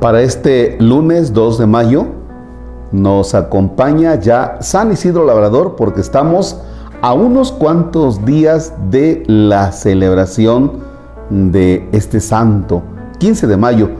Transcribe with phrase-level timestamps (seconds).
[0.00, 2.06] Para este lunes 2 de mayo
[2.92, 6.56] nos acompaña ya San Isidro Labrador porque estamos
[7.02, 10.84] a unos cuantos días de la celebración
[11.30, 12.84] de este santo,
[13.18, 13.90] 15 de mayo.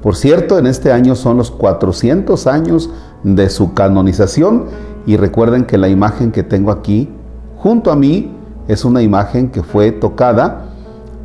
[0.00, 2.88] Por cierto, en este año son los 400 años
[3.22, 4.64] de su canonización
[5.04, 7.10] y recuerden que la imagen que tengo aquí
[7.58, 8.34] junto a mí
[8.68, 10.64] es una imagen que fue tocada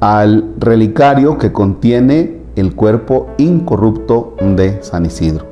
[0.01, 5.45] al relicario que contiene el cuerpo incorrupto de San Isidro.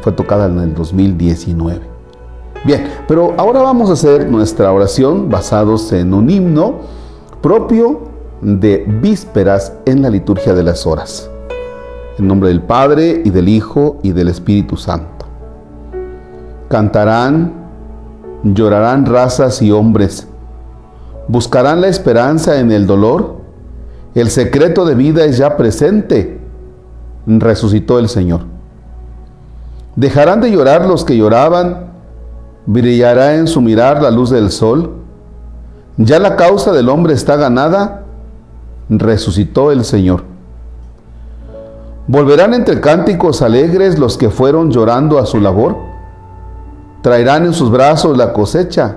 [0.00, 1.80] Fue tocada en el 2019.
[2.64, 6.76] Bien, pero ahora vamos a hacer nuestra oración basados en un himno
[7.42, 8.02] propio
[8.40, 11.30] de vísperas en la liturgia de las horas.
[12.18, 15.26] En nombre del Padre y del Hijo y del Espíritu Santo.
[16.68, 17.52] Cantarán,
[18.44, 20.28] llorarán razas y hombres.
[21.28, 23.36] Buscarán la esperanza en el dolor.
[24.14, 26.33] El secreto de vida es ya presente
[27.26, 28.42] resucitó el Señor.
[29.96, 31.92] Dejarán de llorar los que lloraban,
[32.66, 34.92] brillará en su mirar la luz del sol.
[35.96, 38.04] Ya la causa del hombre está ganada,
[38.88, 40.24] resucitó el Señor.
[42.06, 45.76] Volverán entre cánticos alegres los que fueron llorando a su labor.
[47.02, 48.96] Traerán en sus brazos la cosecha,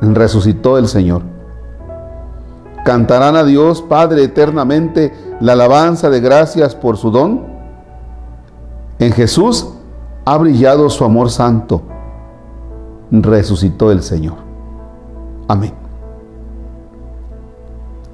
[0.00, 1.22] resucitó el Señor.
[2.84, 7.42] Cantarán a Dios Padre eternamente la alabanza de gracias por su don.
[8.98, 9.68] En Jesús
[10.24, 11.82] ha brillado su amor santo.
[13.10, 14.34] Resucitó el Señor.
[15.46, 15.72] Amén.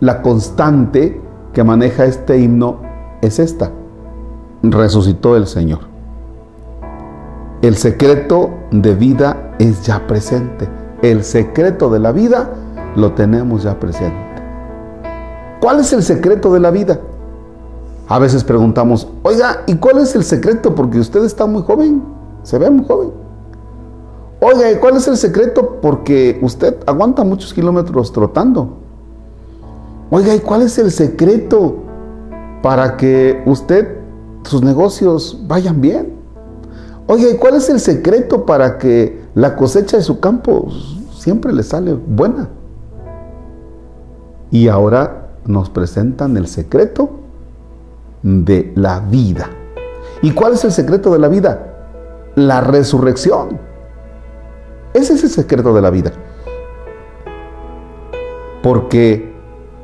[0.00, 1.20] La constante
[1.52, 2.80] que maneja este himno
[3.22, 3.70] es esta.
[4.62, 5.80] Resucitó el Señor.
[7.62, 10.68] El secreto de vida es ya presente.
[11.00, 12.50] El secreto de la vida
[12.96, 14.24] lo tenemos ya presente.
[15.60, 17.00] ¿Cuál es el secreto de la vida?
[18.06, 20.74] A veces preguntamos, oiga, ¿y cuál es el secreto?
[20.74, 22.02] Porque usted está muy joven,
[22.42, 23.12] se ve muy joven.
[24.40, 25.78] Oiga, ¿y cuál es el secreto?
[25.80, 28.76] Porque usted aguanta muchos kilómetros trotando.
[30.10, 31.76] Oiga, ¿y cuál es el secreto
[32.62, 34.00] para que usted,
[34.42, 36.12] sus negocios vayan bien?
[37.06, 40.68] Oiga, ¿y cuál es el secreto para que la cosecha de su campo
[41.16, 42.50] siempre le sale buena?
[44.50, 47.23] Y ahora nos presentan el secreto
[48.24, 49.50] de la vida.
[50.22, 51.74] ¿Y cuál es el secreto de la vida?
[52.34, 53.60] La resurrección.
[54.94, 56.12] Ese es el secreto de la vida.
[58.62, 59.34] Porque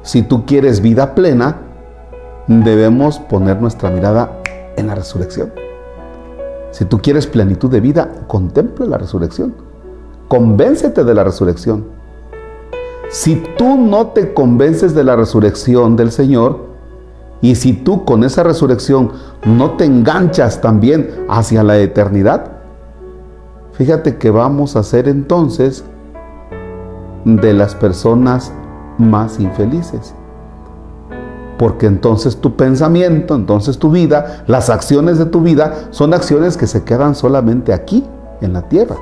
[0.03, 1.59] si tú quieres vida plena,
[2.47, 4.41] debemos poner nuestra mirada
[4.77, 5.53] en la resurrección.
[6.71, 9.55] Si tú quieres plenitud de vida, contempla la resurrección.
[10.29, 11.85] Convéncete de la resurrección.
[13.11, 16.70] Si tú no te convences de la resurrección del Señor,
[17.43, 19.13] y si tú con esa resurrección
[19.45, 22.53] no te enganchas también hacia la eternidad,
[23.73, 25.85] fíjate que vamos a ser entonces
[27.25, 28.53] de las personas
[28.99, 30.15] más infelices.
[31.59, 36.67] Porque entonces tu pensamiento, entonces tu vida, las acciones de tu vida son acciones que
[36.67, 38.07] se quedan solamente aquí,
[38.41, 38.97] en la tierra.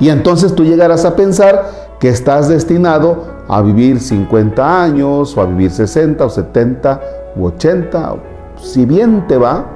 [0.00, 5.46] Y entonces tú llegarás a pensar que estás destinado a vivir 50 años o a
[5.46, 7.00] vivir 60 o 70
[7.36, 8.16] u 80,
[8.56, 9.66] si bien te va,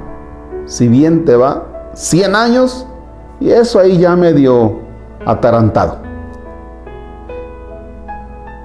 [0.66, 2.86] si bien te va, 100 años
[3.40, 4.80] y eso ahí ya medio
[5.24, 5.98] atarantado.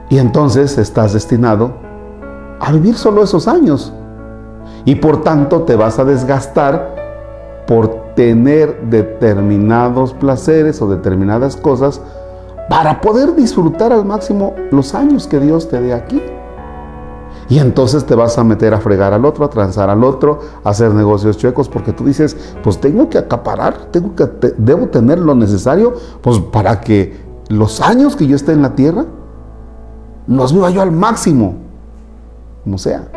[0.09, 1.73] Y entonces estás destinado
[2.59, 3.93] a vivir solo esos años.
[4.85, 6.95] Y por tanto te vas a desgastar
[7.67, 12.01] por tener determinados placeres o determinadas cosas
[12.69, 16.21] para poder disfrutar al máximo los años que Dios te dé aquí.
[17.49, 20.69] Y entonces te vas a meter a fregar al otro, a transar al otro, a
[20.69, 25.33] hacer negocios chuecos, porque tú dices, pues tengo que acaparar, tengo que, debo tener lo
[25.33, 27.15] necesario, pues para que
[27.47, 29.05] los años que yo esté en la tierra,
[30.27, 31.55] los viva yo al máximo,
[32.65, 33.07] como sea.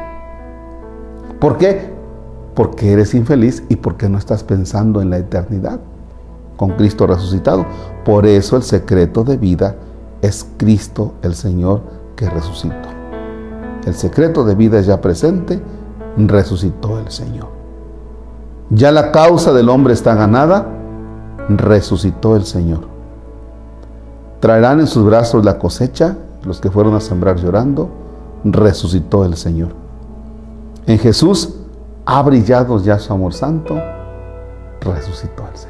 [1.40, 1.92] ¿Por qué?
[2.54, 5.80] Porque eres infeliz y porque no estás pensando en la eternidad
[6.60, 7.64] con Cristo resucitado.
[8.04, 9.76] Por eso el secreto de vida
[10.20, 11.80] es Cristo el Señor
[12.16, 12.90] que resucitó.
[13.86, 15.58] El secreto de vida es ya presente,
[16.18, 17.48] resucitó el Señor.
[18.68, 20.66] Ya la causa del hombre está ganada,
[21.48, 22.80] resucitó el Señor.
[24.40, 27.88] Traerán en sus brazos la cosecha, los que fueron a sembrar llorando,
[28.44, 29.70] resucitó el Señor.
[30.86, 31.54] En Jesús
[32.04, 33.80] ha brillado ya su amor santo,
[34.82, 35.69] resucitó el Señor.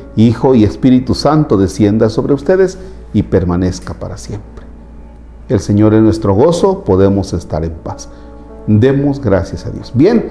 [0.15, 2.77] Hijo y Espíritu Santo descienda sobre ustedes
[3.13, 4.65] y permanezca para siempre.
[5.49, 8.09] El Señor es nuestro gozo, podemos estar en paz.
[8.67, 9.91] Demos gracias a Dios.
[9.93, 10.29] Bien,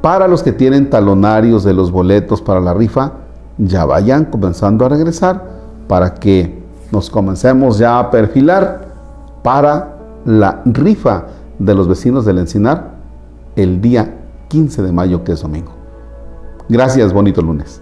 [0.00, 3.12] para los que tienen talonarios de los boletos para la rifa,
[3.58, 5.44] ya vayan comenzando a regresar
[5.86, 8.88] para que nos comencemos ya a perfilar
[9.42, 11.26] para la rifa
[11.58, 12.92] de los vecinos del Encinar
[13.56, 14.16] el día
[14.48, 15.72] 15 de mayo, que es domingo.
[16.68, 17.80] Gracias, bonito lunes.